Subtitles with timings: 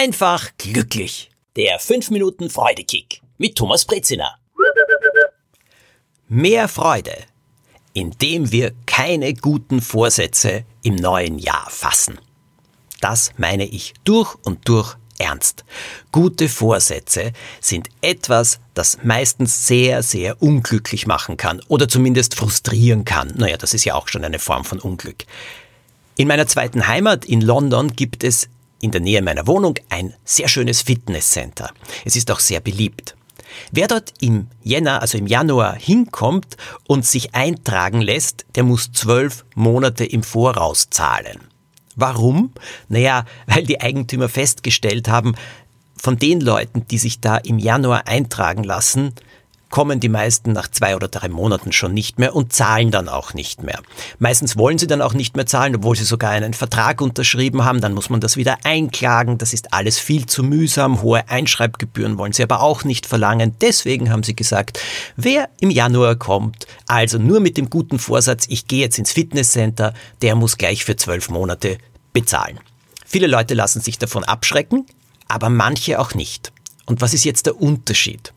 [0.00, 1.30] einfach glücklich.
[1.56, 4.34] Der 5 Minuten Freudekick mit Thomas Brezina.
[6.26, 7.14] Mehr Freude,
[7.92, 12.18] indem wir keine guten Vorsätze im neuen Jahr fassen.
[13.02, 15.66] Das meine ich durch und durch ernst.
[16.12, 23.34] Gute Vorsätze sind etwas, das meistens sehr, sehr unglücklich machen kann oder zumindest frustrieren kann.
[23.36, 25.26] Naja, das ist ja auch schon eine Form von Unglück.
[26.16, 28.48] In meiner zweiten Heimat in London gibt es
[28.80, 31.70] in der Nähe meiner Wohnung ein sehr schönes Fitnesscenter.
[32.04, 33.16] Es ist auch sehr beliebt.
[33.72, 39.44] Wer dort im Jänner, also im Januar hinkommt und sich eintragen lässt, der muss zwölf
[39.54, 41.40] Monate im Voraus zahlen.
[41.96, 42.52] Warum?
[42.88, 45.34] Naja, weil die Eigentümer festgestellt haben,
[45.96, 49.12] von den Leuten, die sich da im Januar eintragen lassen,
[49.70, 53.34] kommen die meisten nach zwei oder drei Monaten schon nicht mehr und zahlen dann auch
[53.34, 53.80] nicht mehr.
[54.18, 57.80] Meistens wollen sie dann auch nicht mehr zahlen, obwohl sie sogar einen Vertrag unterschrieben haben.
[57.80, 59.38] Dann muss man das wieder einklagen.
[59.38, 61.02] Das ist alles viel zu mühsam.
[61.02, 63.54] Hohe Einschreibgebühren wollen sie aber auch nicht verlangen.
[63.60, 64.80] Deswegen haben sie gesagt,
[65.16, 69.94] wer im Januar kommt, also nur mit dem guten Vorsatz, ich gehe jetzt ins Fitnesscenter,
[70.20, 71.78] der muss gleich für zwölf Monate
[72.12, 72.58] bezahlen.
[73.06, 74.86] Viele Leute lassen sich davon abschrecken,
[75.28, 76.52] aber manche auch nicht.
[76.86, 78.32] Und was ist jetzt der Unterschied?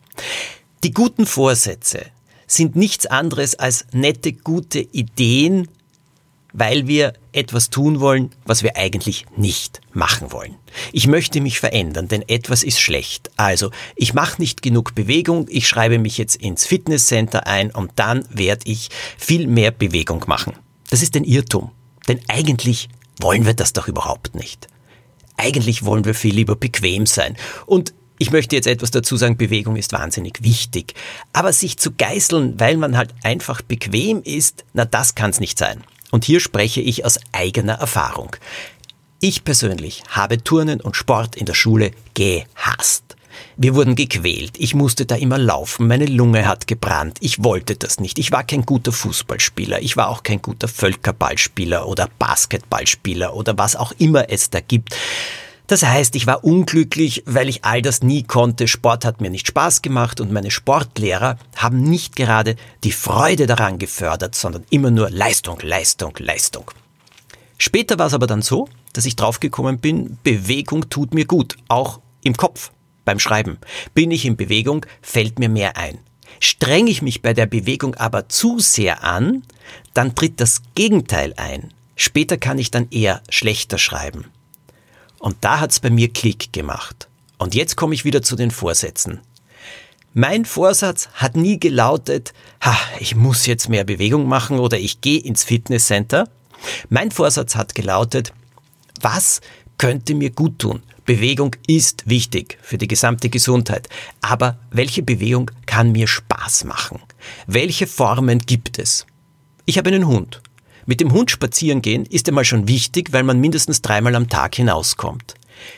[0.83, 2.07] Die guten Vorsätze
[2.45, 5.69] sind nichts anderes als nette, gute Ideen,
[6.51, 10.55] weil wir etwas tun wollen, was wir eigentlich nicht machen wollen.
[10.91, 13.31] Ich möchte mich verändern, denn etwas ist schlecht.
[13.37, 18.25] Also, ich mache nicht genug Bewegung, ich schreibe mich jetzt ins Fitnesscenter ein und dann
[18.29, 20.53] werde ich viel mehr Bewegung machen.
[20.89, 21.71] Das ist ein Irrtum,
[22.09, 22.89] denn eigentlich
[23.21, 24.67] wollen wir das doch überhaupt nicht.
[25.37, 27.37] Eigentlich wollen wir viel lieber bequem sein.
[27.65, 27.93] Und
[28.23, 30.93] ich möchte jetzt etwas dazu sagen, Bewegung ist wahnsinnig wichtig.
[31.33, 35.83] Aber sich zu geißeln, weil man halt einfach bequem ist, na das kann's nicht sein.
[36.09, 38.33] Und hier spreche ich aus eigener Erfahrung.
[39.19, 43.17] Ich persönlich habe Turnen und Sport in der Schule gehasst.
[43.57, 44.53] Wir wurden gequält.
[44.57, 45.87] Ich musste da immer laufen.
[45.87, 47.17] Meine Lunge hat gebrannt.
[47.19, 48.19] Ich wollte das nicht.
[48.19, 49.81] Ich war kein guter Fußballspieler.
[49.81, 54.95] Ich war auch kein guter Völkerballspieler oder Basketballspieler oder was auch immer es da gibt.
[55.67, 58.67] Das heißt, ich war unglücklich, weil ich all das nie konnte.
[58.67, 63.79] Sport hat mir nicht Spaß gemacht und meine Sportlehrer haben nicht gerade die Freude daran
[63.79, 66.71] gefördert, sondern immer nur Leistung, Leistung, Leistung.
[67.57, 72.01] Später war es aber dann so, dass ich draufgekommen bin, Bewegung tut mir gut, auch
[72.23, 72.71] im Kopf,
[73.05, 73.57] beim Schreiben.
[73.93, 75.99] Bin ich in Bewegung, fällt mir mehr ein.
[76.39, 79.43] Strenge ich mich bei der Bewegung aber zu sehr an,
[79.93, 81.73] dann tritt das Gegenteil ein.
[81.95, 84.25] Später kann ich dann eher schlechter schreiben.
[85.23, 87.07] Und da hat's bei mir Klick gemacht.
[87.37, 89.21] Und jetzt komme ich wieder zu den Vorsätzen.
[90.13, 95.21] Mein Vorsatz hat nie gelautet, ha, ich muss jetzt mehr Bewegung machen oder ich gehe
[95.21, 96.27] ins Fitnesscenter.
[96.89, 98.33] Mein Vorsatz hat gelautet,
[98.99, 99.39] was
[99.77, 100.83] könnte mir gut tun?
[101.05, 103.87] Bewegung ist wichtig für die gesamte Gesundheit.
[104.19, 106.99] Aber welche Bewegung kann mir Spaß machen?
[107.47, 109.05] Welche Formen gibt es?
[109.65, 110.41] Ich habe einen Hund.
[110.85, 114.55] Mit dem Hund spazieren gehen ist einmal schon wichtig, weil man mindestens dreimal am Tag
[114.55, 115.35] hinauskommt.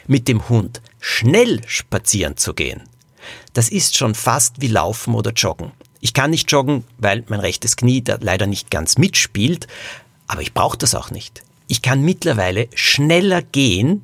[0.07, 2.81] Mit dem Hund schnell spazieren zu gehen,
[3.53, 5.71] das ist schon fast wie Laufen oder Joggen.
[6.01, 9.67] Ich kann nicht joggen, weil mein rechtes Knie da leider nicht ganz mitspielt,
[10.27, 11.43] aber ich brauche das auch nicht.
[11.67, 14.03] Ich kann mittlerweile schneller gehen,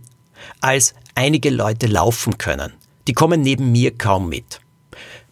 [0.62, 2.74] als einige Leute laufen können.
[3.08, 4.62] Die kommen neben mir kaum mit.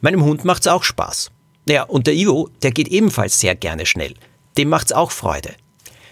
[0.02, 1.32] Meinem Hund macht's auch Spaß.
[1.66, 4.16] Naja, und der Ivo, der geht ebenfalls sehr gerne schnell
[4.58, 5.54] dem macht's auch Freude.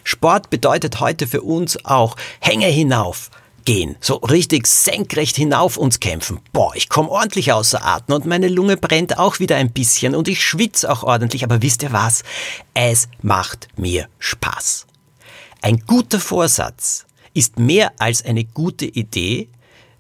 [0.04, 3.30] Sport bedeutet heute für uns auch Hänge hinauf
[3.68, 6.40] gehen, so richtig senkrecht hinauf uns kämpfen.
[6.54, 10.30] Boah, ich komme ordentlich außer Atem und meine Lunge brennt auch wieder ein bisschen und
[10.30, 12.24] ich schwitze auch ordentlich, aber wisst ihr was?
[12.74, 14.88] Es macht mir Spaß.
[15.62, 19.50] Ein guter Vorsatz ist mehr als eine gute Idee,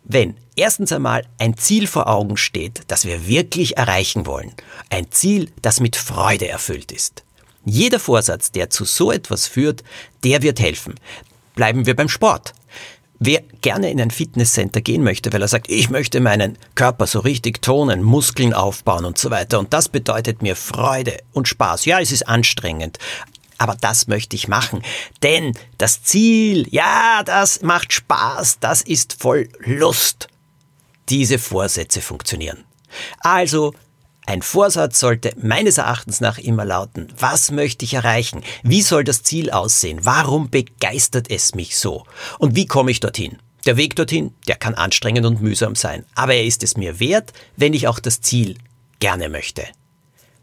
[0.05, 4.53] wenn erstens einmal ein Ziel vor Augen steht, das wir wirklich erreichen wollen.
[4.89, 7.25] Ein Ziel, das mit Freude erfüllt ist.
[7.67, 9.83] Jeder Vorsatz, der zu so etwas führt,
[10.23, 10.95] der wird helfen.
[11.53, 12.53] Bleiben wir beim Sport.
[13.19, 17.19] Wer gerne in ein Fitnesscenter gehen möchte, weil er sagt, ich möchte meinen Körper so
[17.19, 21.85] richtig tonen, Muskeln aufbauen und so weiter, und das bedeutet mir Freude und Spaß.
[21.85, 22.99] Ja, es ist anstrengend,
[23.57, 24.83] aber das möchte ich machen.
[25.23, 30.27] Denn das Ziel, ja, das macht Spaß, das ist voll Lust.
[31.09, 32.63] Diese Vorsätze funktionieren.
[33.19, 33.73] Also
[34.27, 38.43] ein Vorsatz sollte meines Erachtens nach immer lauten, was möchte ich erreichen?
[38.61, 39.99] Wie soll das Ziel aussehen?
[40.03, 42.03] Warum begeistert es mich so?
[42.37, 43.37] Und wie komme ich dorthin?
[43.65, 47.31] Der Weg dorthin, der kann anstrengend und mühsam sein, aber er ist es mir wert,
[47.55, 48.57] wenn ich auch das Ziel
[48.99, 49.63] gerne möchte.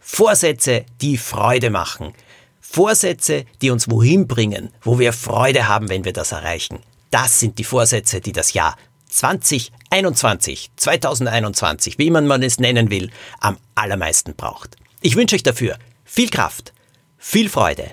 [0.01, 2.15] Vorsätze, die Freude machen.
[2.63, 6.79] Vorsätze, die uns wohin bringen, wo wir Freude haben, wenn wir das erreichen.
[7.11, 8.77] Das sind die Vorsätze, die das Jahr
[9.15, 14.77] 2021, 2021, wie man es nennen will, am allermeisten braucht.
[15.03, 16.73] Ich wünsche euch dafür viel Kraft,
[17.17, 17.93] viel Freude,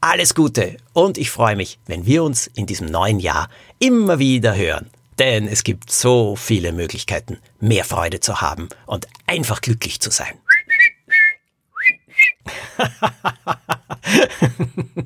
[0.00, 3.48] alles Gute und ich freue mich, wenn wir uns in diesem neuen Jahr
[3.80, 4.88] immer wieder hören.
[5.18, 10.34] Denn es gibt so viele Möglichkeiten, mehr Freude zu haben und einfach glücklich zu sein.